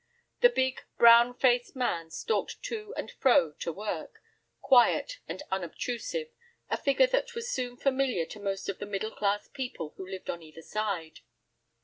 The 0.39 0.49
big, 0.49 0.81
brown 0.97 1.35
faced 1.37 1.75
man 1.75 2.09
stalked 2.09 2.63
to 2.63 2.91
and 2.97 3.11
fro 3.11 3.51
to 3.59 3.71
work, 3.71 4.19
quiet 4.59 5.19
and 5.27 5.43
unobtrusive, 5.51 6.29
a 6.71 6.77
figure 6.77 7.05
that 7.05 7.35
was 7.35 7.51
soon 7.51 7.77
familiar 7.77 8.25
to 8.25 8.39
most 8.39 8.67
of 8.67 8.79
the 8.79 8.87
middle 8.87 9.11
class 9.11 9.47
people 9.47 9.93
who 9.97 10.07
lived 10.09 10.31
on 10.31 10.41
either 10.41 10.63
side. 10.63 11.19